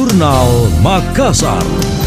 Jurnal 0.00 0.80
Makassar. 0.80 1.99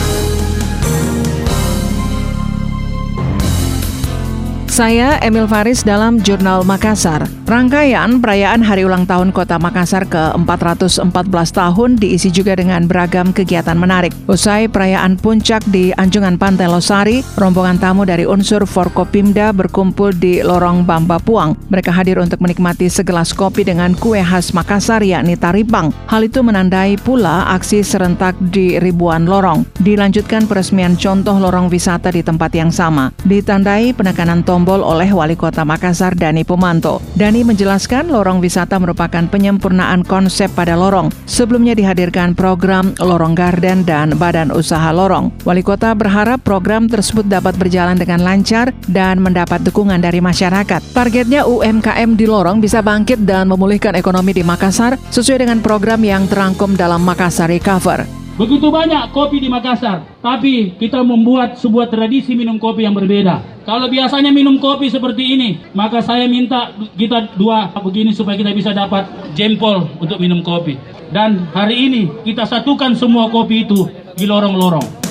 Saya 4.73 5.21
Emil 5.21 5.45
Faris 5.45 5.85
dalam 5.85 6.17
Jurnal 6.17 6.65
Makassar. 6.65 7.29
Rangkaian 7.45 8.17
perayaan 8.17 8.65
Hari 8.65 8.89
Ulang 8.89 9.05
Tahun 9.05 9.29
Kota 9.29 9.61
Makassar 9.61 10.09
ke-414 10.09 11.49
tahun 11.53 12.01
diisi 12.01 12.33
juga 12.33 12.57
dengan 12.57 12.89
beragam 12.89 13.29
kegiatan 13.29 13.77
menarik. 13.77 14.09
Usai 14.25 14.65
perayaan 14.65 15.21
puncak 15.21 15.61
di 15.69 15.93
Anjungan 15.93 16.41
Pantai 16.41 16.65
Losari, 16.65 17.21
rombongan 17.37 17.77
tamu 17.77 18.01
dari 18.01 18.25
unsur 18.25 18.65
Forkopimda 18.65 19.53
berkumpul 19.53 20.09
di 20.17 20.41
Lorong 20.41 20.81
Bamba 20.81 21.21
Puang. 21.21 21.53
Mereka 21.69 21.93
hadir 21.93 22.17
untuk 22.17 22.41
menikmati 22.41 22.89
segelas 22.89 23.29
kopi 23.29 23.61
dengan 23.61 23.93
kue 23.93 24.25
khas 24.25 24.57
Makassar 24.57 25.05
yakni 25.05 25.37
taripang. 25.37 25.93
Hal 26.09 26.25
itu 26.25 26.41
menandai 26.41 26.97
pula 26.97 27.45
aksi 27.53 27.85
serentak 27.85 28.33
di 28.41 28.81
ribuan 28.81 29.29
lorong. 29.29 29.69
Dilanjutkan 29.83 30.47
peresmian 30.47 30.95
contoh 30.95 31.35
lorong 31.35 31.67
wisata 31.67 32.07
di 32.07 32.23
tempat 32.23 32.55
yang 32.55 32.71
sama. 32.71 33.11
Ditandai 33.27 33.91
penekanan 33.91 34.39
tombol 34.39 34.79
oleh 34.79 35.11
Wali 35.11 35.35
Kota 35.35 35.67
Makassar 35.67 36.15
Dani 36.15 36.47
Pumanto. 36.47 37.03
Dani 37.19 37.43
menjelaskan 37.43 38.07
lorong 38.07 38.39
wisata 38.39 38.79
merupakan 38.79 39.27
penyempurnaan 39.27 40.07
konsep 40.07 40.47
pada 40.55 40.79
lorong. 40.79 41.11
Sebelumnya 41.27 41.75
dihadirkan 41.75 42.31
program 42.31 42.95
Lorong 42.95 43.35
Garden 43.35 43.83
dan 43.83 44.15
Badan 44.15 44.55
Usaha 44.55 44.87
Lorong. 44.95 45.35
Wali 45.43 45.59
Kota 45.59 45.91
berharap 45.91 46.39
program 46.47 46.87
tersebut 46.87 47.27
dapat 47.27 47.59
berjalan 47.59 47.99
dengan 47.99 48.23
lancar 48.23 48.71
dan 48.87 49.19
mendapat 49.19 49.67
dukungan 49.67 49.99
dari 49.99 50.23
masyarakat. 50.23 50.79
Targetnya 50.95 51.43
UMKM 51.43 52.15
di 52.15 52.23
lorong 52.23 52.63
bisa 52.63 52.79
bangkit 52.79 53.27
dan 53.27 53.51
memulihkan 53.51 53.99
ekonomi 53.99 54.31
di 54.31 54.47
Makassar 54.47 54.95
sesuai 55.11 55.43
dengan 55.43 55.59
program 55.59 55.99
yang 56.07 56.23
terangkum 56.31 56.71
dalam 56.79 57.03
Makassar 57.03 57.51
Recover. 57.51 58.22
Begitu 58.33 58.65
banyak 58.73 59.13
kopi 59.13 59.37
di 59.37 59.45
Makassar, 59.45 60.01
tapi 60.17 60.73
kita 60.81 61.05
membuat 61.05 61.61
sebuah 61.61 61.85
tradisi 61.85 62.33
minum 62.33 62.57
kopi 62.57 62.81
yang 62.81 62.97
berbeda. 62.97 63.61
Kalau 63.61 63.85
biasanya 63.85 64.33
minum 64.33 64.57
kopi 64.57 64.89
seperti 64.89 65.37
ini, 65.37 65.61
maka 65.77 66.01
saya 66.01 66.25
minta 66.25 66.73
kita 66.97 67.37
dua 67.37 67.69
begini 67.77 68.09
supaya 68.09 68.33
kita 68.33 68.49
bisa 68.57 68.73
dapat 68.73 69.05
jempol 69.37 69.85
untuk 70.01 70.17
minum 70.17 70.41
kopi. 70.41 70.73
Dan 71.13 71.45
hari 71.53 71.85
ini 71.85 72.01
kita 72.25 72.49
satukan 72.49 72.97
semua 72.97 73.29
kopi 73.29 73.69
itu 73.69 73.85
di 74.17 74.25
lorong-lorong. 74.25 75.02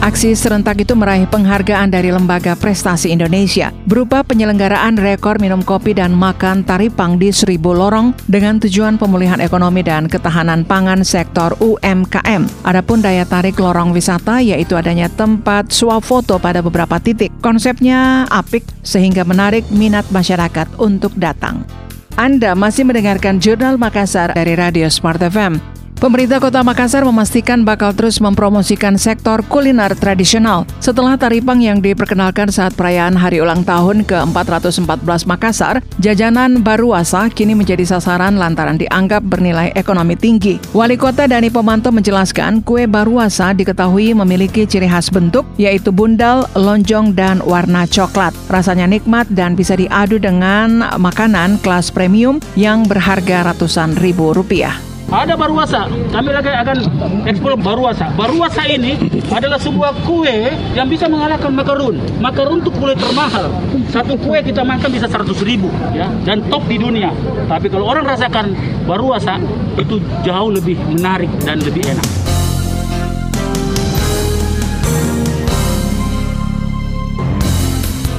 Aksi 0.00 0.32
serentak 0.32 0.80
itu 0.80 0.96
meraih 0.96 1.28
penghargaan 1.28 1.92
dari 1.92 2.08
Lembaga 2.08 2.56
Prestasi 2.56 3.12
Indonesia 3.12 3.68
berupa 3.84 4.24
penyelenggaraan 4.24 4.96
rekor 4.96 5.36
minum 5.36 5.60
kopi 5.60 5.92
dan 5.92 6.16
makan 6.16 6.64
taripang 6.64 7.20
di 7.20 7.28
seribu 7.28 7.76
lorong 7.76 8.16
dengan 8.24 8.56
tujuan 8.56 8.96
pemulihan 8.96 9.36
ekonomi 9.44 9.84
dan 9.84 10.08
ketahanan 10.08 10.64
pangan 10.64 11.04
sektor 11.04 11.52
UMKM. 11.60 12.48
Adapun 12.64 13.04
daya 13.04 13.28
tarik 13.28 13.60
lorong 13.60 13.92
wisata 13.92 14.40
yaitu 14.40 14.72
adanya 14.72 15.12
tempat 15.12 15.68
swafoto 15.68 16.40
pada 16.40 16.64
beberapa 16.64 16.96
titik. 16.96 17.28
Konsepnya 17.44 18.24
apik 18.32 18.64
sehingga 18.80 19.28
menarik 19.28 19.68
minat 19.68 20.08
masyarakat 20.08 20.80
untuk 20.80 21.12
datang. 21.20 21.68
Anda 22.16 22.56
masih 22.56 22.88
mendengarkan 22.88 23.36
Jurnal 23.36 23.76
Makassar 23.76 24.32
dari 24.32 24.56
Radio 24.56 24.88
Smart 24.88 25.20
FM. 25.20 25.69
Pemerintah 26.00 26.40
Kota 26.40 26.64
Makassar 26.64 27.04
memastikan 27.04 27.60
bakal 27.60 27.92
terus 27.92 28.24
mempromosikan 28.24 28.96
sektor 28.96 29.44
kuliner 29.44 29.92
tradisional. 29.92 30.64
Setelah 30.80 31.20
taripang 31.20 31.60
yang 31.60 31.84
diperkenalkan 31.84 32.48
saat 32.48 32.72
perayaan 32.72 33.12
Hari 33.12 33.44
Ulang 33.44 33.68
Tahun 33.68 34.08
ke-414 34.08 35.28
Makassar, 35.28 35.84
jajanan 36.00 36.64
Baruasa 36.64 37.28
kini 37.28 37.52
menjadi 37.52 37.84
sasaran 37.84 38.40
lantaran 38.40 38.80
dianggap 38.80 39.20
bernilai 39.28 39.76
ekonomi 39.76 40.16
tinggi. 40.16 40.56
Wali 40.72 40.96
Kota 40.96 41.28
Dani 41.28 41.52
Pemanto 41.52 41.92
menjelaskan 41.92 42.64
kue 42.64 42.88
Baruasa 42.88 43.52
diketahui 43.52 44.16
memiliki 44.16 44.64
ciri 44.64 44.88
khas 44.88 45.12
bentuk, 45.12 45.44
yaitu 45.60 45.92
bundal, 45.92 46.48
lonjong, 46.56 47.12
dan 47.12 47.44
warna 47.44 47.84
coklat. 47.84 48.32
Rasanya 48.48 48.88
nikmat 48.88 49.28
dan 49.36 49.52
bisa 49.52 49.76
diadu 49.76 50.16
dengan 50.16 50.80
makanan 50.96 51.60
kelas 51.60 51.92
premium 51.92 52.40
yang 52.56 52.88
berharga 52.88 53.52
ratusan 53.52 54.00
ribu 54.00 54.32
rupiah. 54.32 54.89
Ada 55.10 55.34
baruasa. 55.34 55.90
Kami 56.14 56.30
lagi 56.30 56.54
akan 56.54 56.78
ekspor 57.26 57.58
baruasa. 57.58 58.14
Baruasa 58.14 58.62
ini 58.70 58.94
adalah 59.34 59.58
sebuah 59.58 60.06
kue 60.06 60.54
yang 60.78 60.86
bisa 60.86 61.10
mengalahkan 61.10 61.50
makarun. 61.50 61.98
Makarun 62.22 62.62
itu 62.62 62.70
kue 62.70 62.94
termahal. 62.94 63.50
Satu 63.90 64.14
kue 64.14 64.38
kita 64.38 64.62
makan 64.62 64.86
bisa 64.94 65.10
100 65.10 65.34
ribu 65.42 65.66
ya 65.90 66.06
dan 66.22 66.46
top 66.46 66.62
di 66.70 66.78
dunia. 66.78 67.10
Tapi 67.50 67.66
kalau 67.66 67.90
orang 67.90 68.06
rasakan 68.06 68.54
baruasa 68.86 69.42
itu 69.74 69.98
jauh 70.22 70.54
lebih 70.54 70.78
menarik 70.94 71.30
dan 71.42 71.58
lebih 71.58 71.82
enak. 71.90 72.19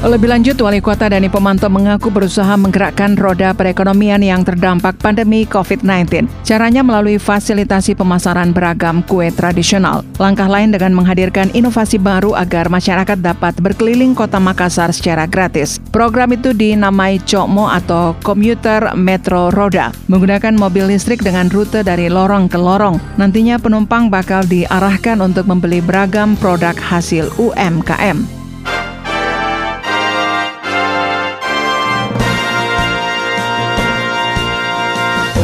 Lebih 0.02 0.34
lanjut, 0.34 0.58
Wali 0.58 0.82
Kota 0.82 1.14
Dani 1.14 1.30
Pemanto 1.30 1.70
mengaku 1.70 2.10
berusaha 2.10 2.58
menggerakkan 2.58 3.14
roda 3.14 3.54
perekonomian 3.54 4.18
yang 4.26 4.42
terdampak 4.42 4.98
pandemi 4.98 5.46
COVID-19. 5.46 6.26
Caranya 6.42 6.82
melalui 6.82 7.22
fasilitasi 7.22 7.94
pemasaran 7.94 8.50
beragam 8.50 9.06
kue 9.06 9.30
tradisional. 9.30 10.02
Langkah 10.18 10.50
lain 10.50 10.74
dengan 10.74 10.98
menghadirkan 10.98 11.54
inovasi 11.54 12.02
baru 12.02 12.34
agar 12.34 12.66
masyarakat 12.74 13.22
dapat 13.22 13.62
berkeliling 13.62 14.18
kota 14.18 14.42
Makassar 14.42 14.90
secara 14.90 15.30
gratis. 15.30 15.78
Program 15.94 16.34
itu 16.34 16.50
dinamai 16.50 17.22
COMO 17.22 17.70
atau 17.70 18.18
Komuter 18.26 18.98
Metro 18.98 19.54
Roda, 19.54 19.94
menggunakan 20.10 20.58
mobil 20.58 20.90
listrik 20.90 21.22
dengan 21.22 21.46
rute 21.54 21.86
dari 21.86 22.10
lorong 22.10 22.50
ke 22.50 22.58
lorong. 22.58 22.98
Nantinya 23.22 23.62
penumpang 23.62 24.10
bakal 24.10 24.50
diarahkan 24.50 25.22
untuk 25.22 25.46
membeli 25.46 25.78
beragam 25.78 26.34
produk 26.42 26.74
hasil 26.74 27.30
UMKM. 27.38 28.41